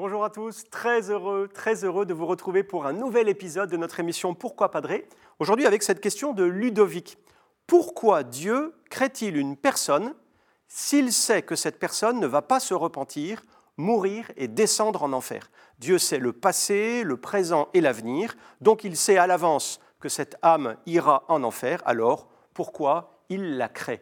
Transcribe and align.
bonjour 0.00 0.24
à 0.24 0.30
tous. 0.30 0.64
Très 0.70 1.10
heureux, 1.10 1.46
très 1.46 1.84
heureux 1.84 2.06
de 2.06 2.14
vous 2.14 2.24
retrouver 2.24 2.62
pour 2.62 2.86
un 2.86 2.94
nouvel 2.94 3.28
épisode 3.28 3.68
de 3.68 3.76
notre 3.76 4.00
émission 4.00 4.32
Pourquoi 4.34 4.70
Padré? 4.70 5.06
Aujourd'hui 5.40 5.66
avec 5.66 5.82
cette 5.82 6.00
question 6.00 6.32
de 6.32 6.42
Ludovic. 6.42 7.18
Pourquoi 7.66 8.22
Dieu 8.22 8.72
crée-t-il 8.88 9.36
une 9.36 9.58
personne 9.58 10.14
s'il 10.68 11.12
sait 11.12 11.42
que 11.42 11.54
cette 11.54 11.78
personne 11.78 12.18
ne 12.18 12.26
va 12.26 12.40
pas 12.40 12.60
se 12.60 12.72
repentir, 12.72 13.42
mourir 13.76 14.32
et 14.38 14.48
descendre 14.48 15.02
en 15.02 15.12
enfer? 15.12 15.50
Dieu 15.78 15.98
sait 15.98 16.18
le 16.18 16.32
passé, 16.32 17.02
le 17.04 17.18
présent 17.18 17.68
et 17.74 17.82
l'avenir, 17.82 18.36
donc 18.62 18.84
il 18.84 18.96
sait 18.96 19.18
à 19.18 19.26
l'avance 19.26 19.80
que 20.00 20.08
cette 20.08 20.38
âme 20.40 20.76
ira 20.86 21.24
en 21.28 21.44
enfer, 21.44 21.82
alors 21.84 22.26
pourquoi 22.54 23.20
il 23.28 23.58
la 23.58 23.68
crée? 23.68 24.00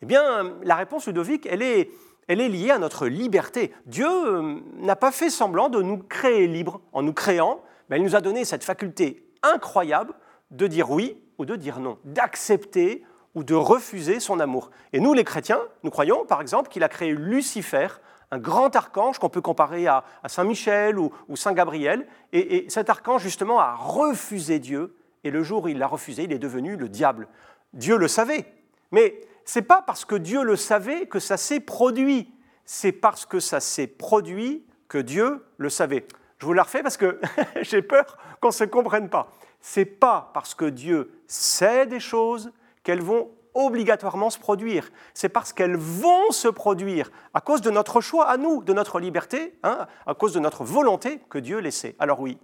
Eh 0.00 0.06
bien, 0.06 0.54
la 0.62 0.76
réponse, 0.76 1.08
Ludovic, 1.08 1.44
elle 1.46 1.62
est, 1.62 1.90
elle 2.28 2.40
est 2.40 2.48
liée 2.48 2.70
à 2.70 2.78
notre 2.78 3.06
liberté. 3.06 3.72
Dieu 3.86 4.08
euh, 4.08 4.60
n'a 4.76 4.96
pas 4.96 5.12
fait 5.12 5.30
semblant 5.30 5.68
de 5.68 5.82
nous 5.82 5.98
créer 5.98 6.46
libres. 6.46 6.80
En 6.92 7.02
nous 7.02 7.12
créant, 7.12 7.60
mais 7.88 7.98
il 7.98 8.02
nous 8.02 8.16
a 8.16 8.20
donné 8.20 8.44
cette 8.44 8.64
faculté 8.64 9.26
incroyable 9.42 10.14
de 10.50 10.66
dire 10.66 10.90
oui 10.90 11.18
ou 11.38 11.44
de 11.44 11.56
dire 11.56 11.80
non, 11.80 11.98
d'accepter 12.04 13.04
ou 13.34 13.44
de 13.44 13.54
refuser 13.54 14.20
son 14.20 14.40
amour. 14.40 14.70
Et 14.92 15.00
nous, 15.00 15.12
les 15.12 15.24
chrétiens, 15.24 15.60
nous 15.82 15.90
croyons, 15.90 16.24
par 16.24 16.40
exemple, 16.40 16.70
qu'il 16.70 16.84
a 16.84 16.88
créé 16.88 17.12
Lucifer, 17.12 17.88
un 18.30 18.38
grand 18.38 18.74
archange 18.76 19.18
qu'on 19.18 19.28
peut 19.28 19.40
comparer 19.40 19.86
à, 19.86 20.04
Saint 20.26 20.44
Michel 20.44 20.98
ou, 20.98 21.10
Saint 21.34 21.52
Gabriel. 21.52 22.06
Et, 22.32 22.56
et, 22.56 22.70
cet 22.70 22.88
archange, 22.90 23.22
justement, 23.22 23.58
a 23.58 23.74
refusé 23.74 24.60
Dieu. 24.60 24.96
Et 25.24 25.30
le 25.30 25.42
jour 25.42 25.64
où 25.64 25.68
il 25.68 25.78
l'a 25.78 25.86
refusé, 25.86 26.24
il 26.24 26.32
est 26.32 26.38
devenu 26.38 26.76
le 26.76 26.88
diable. 26.88 27.28
Dieu 27.72 27.96
le 27.96 28.08
savait. 28.08 28.46
Mais 28.92 29.20
c'est 29.44 29.62
pas 29.62 29.82
parce 29.82 30.04
que 30.04 30.14
Dieu 30.14 30.42
le 30.42 30.56
savait 30.56 31.06
que 31.06 31.18
ça 31.18 31.36
s'est 31.36 31.60
produit. 31.60 32.32
C'est 32.64 32.92
parce 32.92 33.26
que 33.26 33.40
ça 33.40 33.60
s'est 33.60 33.86
produit 33.86 34.64
que 34.88 34.98
Dieu 34.98 35.44
le 35.58 35.68
savait. 35.68 36.06
Je 36.38 36.46
vous 36.46 36.52
la 36.52 36.62
refais 36.62 36.82
parce 36.82 36.96
que 36.96 37.20
j'ai 37.62 37.82
peur 37.82 38.18
qu'on 38.40 38.48
ne 38.48 38.52
se 38.52 38.64
comprenne 38.64 39.08
pas. 39.08 39.30
C'est 39.60 39.84
pas 39.84 40.30
parce 40.34 40.54
que 40.54 40.66
Dieu 40.66 41.22
sait 41.26 41.86
des 41.86 42.00
choses 42.00 42.52
qu'elles 42.82 43.02
vont 43.02 43.30
obligatoirement 43.54 44.30
se 44.30 44.38
produire. 44.38 44.90
C'est 45.14 45.28
parce 45.28 45.52
qu'elles 45.52 45.76
vont 45.76 46.30
se 46.30 46.48
produire 46.48 47.10
à 47.32 47.40
cause 47.40 47.60
de 47.60 47.70
notre 47.70 48.00
choix 48.00 48.28
à 48.28 48.36
nous, 48.36 48.62
de 48.62 48.72
notre 48.72 48.98
liberté, 48.98 49.58
hein, 49.62 49.86
à 50.06 50.14
cause 50.14 50.32
de 50.34 50.40
notre 50.40 50.64
volonté 50.64 51.20
que 51.30 51.38
Dieu 51.38 51.58
les 51.58 51.70
sait. 51.70 51.94
Alors 51.98 52.20
oui, 52.20 52.38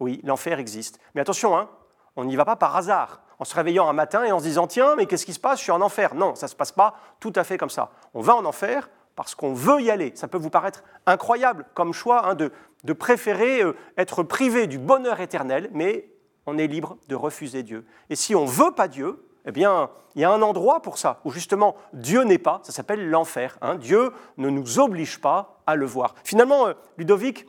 oui, 0.00 0.20
l'enfer 0.24 0.58
existe. 0.58 0.98
Mais 1.14 1.20
attention, 1.20 1.56
hein, 1.56 1.68
on 2.16 2.24
n'y 2.24 2.36
va 2.36 2.44
pas 2.44 2.56
par 2.56 2.76
hasard, 2.76 3.22
en 3.38 3.44
se 3.44 3.54
réveillant 3.54 3.88
un 3.88 3.92
matin 3.92 4.24
et 4.24 4.32
en 4.32 4.38
se 4.38 4.44
disant 4.44 4.66
tiens, 4.66 4.96
mais 4.96 5.06
qu'est-ce 5.06 5.26
qui 5.26 5.32
se 5.32 5.40
passe? 5.40 5.58
Je 5.58 5.64
suis 5.64 5.72
en 5.72 5.80
enfer. 5.80 6.14
Non, 6.14 6.34
ça 6.34 6.46
ne 6.46 6.50
se 6.50 6.56
passe 6.56 6.72
pas 6.72 6.96
tout 7.20 7.32
à 7.36 7.44
fait 7.44 7.58
comme 7.58 7.70
ça. 7.70 7.90
On 8.14 8.20
va 8.20 8.34
en 8.34 8.44
enfer 8.44 8.88
parce 9.14 9.34
qu'on 9.34 9.52
veut 9.52 9.80
y 9.80 9.90
aller. 9.90 10.12
Ça 10.14 10.28
peut 10.28 10.38
vous 10.38 10.50
paraître 10.50 10.84
incroyable 11.06 11.66
comme 11.74 11.92
choix 11.92 12.26
hein, 12.26 12.34
de, 12.34 12.52
de, 12.84 12.92
préférer 12.92 13.62
euh, 13.62 13.76
être 13.96 14.22
privé 14.22 14.66
du 14.66 14.78
bonheur 14.78 15.20
éternel, 15.20 15.70
mais 15.72 16.08
on 16.46 16.56
est 16.56 16.66
libre 16.66 16.96
de 17.08 17.14
refuser 17.14 17.62
Dieu. 17.62 17.84
Et 18.10 18.16
si 18.16 18.34
on 18.34 18.44
ne 18.44 18.50
veut 18.50 18.70
pas 18.70 18.88
Dieu, 18.88 19.24
eh 19.44 19.52
bien, 19.52 19.90
il 20.14 20.20
y 20.20 20.24
a 20.24 20.30
un 20.30 20.42
endroit 20.42 20.82
pour 20.82 20.98
ça, 20.98 21.20
où 21.24 21.30
justement 21.30 21.76
Dieu 21.92 22.22
n'est 22.22 22.38
pas, 22.38 22.60
ça 22.64 22.72
s'appelle 22.72 23.08
l'enfer. 23.08 23.58
Hein. 23.60 23.76
Dieu 23.76 24.12
ne 24.36 24.50
nous 24.50 24.78
oblige 24.78 25.20
pas 25.20 25.62
à 25.66 25.74
le 25.74 25.86
voir. 25.86 26.14
Finalement, 26.24 26.68
euh, 26.68 26.74
Ludovic, 26.96 27.46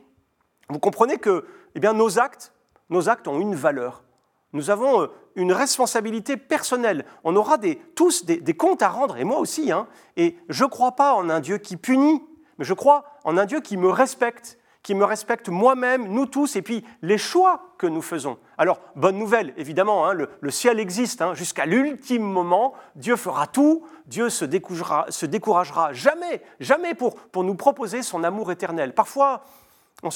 vous 0.68 0.78
comprenez 0.78 1.18
que 1.18 1.46
eh 1.74 1.80
bien, 1.80 1.92
nos 1.92 2.18
actes, 2.18 2.52
nos 2.88 3.08
actes 3.08 3.28
ont 3.28 3.38
une 3.38 3.54
valeur. 3.54 4.02
Nous 4.52 4.70
avons 4.70 5.02
euh, 5.02 5.06
une 5.36 5.52
responsabilité 5.52 6.36
personnelle. 6.36 7.04
On 7.24 7.36
aura 7.36 7.58
tous 7.94 8.24
des, 8.24 8.54
comptes 8.54 8.82
à 8.82 8.88
rendre, 8.88 9.16
et 9.16 9.24
moi 9.24 9.38
aussi. 9.38 9.70
Hein. 9.70 9.86
Et 10.16 10.36
je 10.48 10.64
ne 10.64 10.68
crois 10.68 10.92
pas 10.92 11.14
en 11.14 11.30
un 11.30 11.40
Dieu 11.40 11.58
qui 11.58 11.76
punit, 11.76 12.22
mais 12.58 12.64
je 12.64 12.74
crois 12.74 13.04
en 13.24 13.36
un 13.36 13.46
Dieu 13.46 13.60
qui 13.60 13.76
me 13.76 13.88
respecte, 13.88 14.58
qui 14.82 14.94
me 14.94 15.04
respecte 15.04 15.48
moi-même, 15.48 16.08
nous 16.08 16.26
tous, 16.26 16.56
et 16.56 16.62
puis 16.62 16.84
les 17.02 17.18
choix 17.18 17.74
que 17.78 17.86
nous 17.86 18.02
faisons. 18.02 18.38
Alors, 18.58 18.80
bonne 18.96 19.18
nouvelle, 19.18 19.54
évidemment, 19.56 20.08
hein, 20.08 20.14
le, 20.14 20.50
ciel 20.50 20.80
existe, 20.80 21.22
hein. 21.22 21.34
jusqu'à 21.34 21.66
l'ultime 21.66 22.22
moment, 22.22 22.74
Dieu 22.96 23.16
fera 23.16 23.46
tout, 23.46 23.84
Dieu 24.06 24.30
se 24.30 24.44
découragera, 24.44 25.06
se 25.10 25.26
découragera 25.26 25.92
jamais, 25.92 26.42
jamais 26.58 26.94
pour, 26.94 27.14
pour 27.14 27.44
nous 27.44 27.54
proposer 27.54 28.02
son 28.02 28.24
amour 28.24 28.50
éternel. 28.50 28.94
Parfois, 28.94 29.42
on 30.02 30.10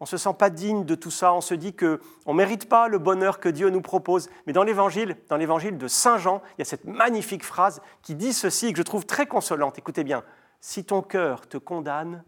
on 0.00 0.06
se 0.06 0.16
sent 0.16 0.34
pas 0.38 0.50
digne 0.50 0.84
de 0.84 0.94
tout 0.94 1.10
ça, 1.10 1.32
on 1.32 1.40
se 1.40 1.54
dit 1.54 1.74
qu'on 1.74 1.98
ne 2.26 2.34
mérite 2.34 2.68
pas 2.68 2.88
le 2.88 2.98
bonheur 2.98 3.40
que 3.40 3.48
Dieu 3.48 3.70
nous 3.70 3.80
propose. 3.80 4.28
Mais 4.46 4.52
dans 4.52 4.62
l'évangile, 4.62 5.16
dans 5.28 5.36
l'évangile 5.36 5.78
de 5.78 5.88
Saint 5.88 6.18
Jean, 6.18 6.42
il 6.52 6.60
y 6.60 6.62
a 6.62 6.64
cette 6.64 6.84
magnifique 6.84 7.44
phrase 7.44 7.80
qui 8.02 8.14
dit 8.14 8.32
ceci, 8.32 8.72
que 8.72 8.78
je 8.78 8.82
trouve 8.82 9.06
très 9.06 9.26
consolante. 9.26 9.78
Écoutez 9.78 10.04
bien, 10.04 10.22
si 10.60 10.84
ton 10.84 11.02
cœur 11.02 11.46
te 11.48 11.56
condamne, 11.56 12.24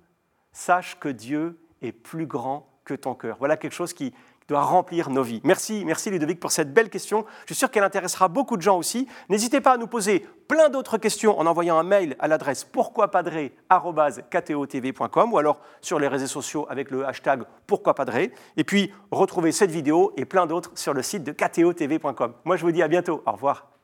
sache 0.53 0.99
que 0.99 1.09
Dieu 1.09 1.59
est 1.83 1.93
plus 1.93 2.27
grand 2.27 2.69
que 2.85 2.95
ton 2.95 3.15
cœur. 3.15 3.37
Voilà 3.39 3.57
quelque 3.57 3.75
chose 3.75 3.93
qui, 3.93 4.15
doit 4.49 4.63
remplir 4.63 5.11
nos 5.11 5.23
vies. 5.23 5.41
Merci, 5.45 5.85
merci 5.85 6.11
Ludovic 6.11 6.41
pour 6.41 6.53
cette 6.53 6.73
belle 6.73 6.91
question. 6.91 7.25
Je 7.41 7.55
suis 7.55 7.59
sûr 7.59 7.71
qu'elle 7.71 7.85
intéressera 7.85 8.29
beaucoup 8.29 8.57
de 8.57 8.63
gens 8.63 8.79
aussi. 8.79 9.07
N'hésitez 9.29 9.61
pas 9.61 9.73
à 9.73 9.77
nous 9.77 9.87
poser 9.87 10.27
plein 10.49 10.69
d'autres 10.69 10.99
questions 10.99 11.39
en 11.39 11.47
envoyant 11.47 11.79
un 11.79 11.83
mail 11.83 12.17
à 12.19 12.29
l'adresse 12.29 12.65
pourquoipadré.com 12.65 15.33
ou 15.33 15.39
alors 15.39 15.61
sur 15.81 15.99
les 15.99 16.09
réseaux 16.09 16.27
sociaux 16.27 16.67
avec 16.69 16.91
le 16.91 17.07
hashtag 17.07 17.45
pourquoipadré. 17.67 18.33
Et 18.57 18.65
puis 18.65 18.93
retrouvez 19.11 19.53
cette 19.53 19.71
vidéo 19.71 20.13
et 20.17 20.25
plein 20.25 20.47
d'autres 20.47 20.73
sur 20.75 20.95
le 20.95 21.03
site 21.03 21.25
de 21.25 21.33
ktotv.com. 21.33 22.35
Moi 22.45 22.57
je 22.57 22.65
vous 22.65 22.73
dis 22.73 22.83
à 22.83 22.89
bientôt. 22.89 23.23
Au 23.27 23.33
revoir. 23.33 23.76